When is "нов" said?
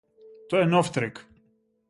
0.73-0.87